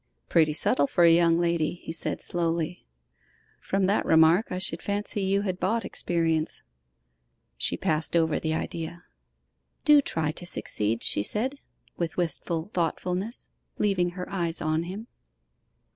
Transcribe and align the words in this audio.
'Pretty 0.29 0.51
subtle 0.51 0.87
for 0.87 1.03
a 1.03 1.13
young 1.13 1.37
lady,' 1.37 1.75
he 1.83 1.91
said 1.91 2.23
slowly. 2.23 2.87
'From 3.59 3.85
that 3.85 4.03
remark 4.03 4.51
I 4.51 4.57
should 4.57 4.81
fancy 4.81 5.21
you 5.21 5.41
had 5.41 5.59
bought 5.59 5.85
experience.' 5.85 6.63
She 7.55 7.77
passed 7.77 8.15
over 8.15 8.39
the 8.39 8.55
idea. 8.55 9.03
'Do 9.85 10.01
try 10.01 10.31
to 10.31 10.45
succeed,' 10.47 11.03
she 11.03 11.21
said, 11.21 11.59
with 11.97 12.17
wistful 12.17 12.71
thoughtfulness, 12.73 13.51
leaving 13.77 14.09
her 14.17 14.27
eyes 14.27 14.59
on 14.59 14.85
him. 14.85 15.05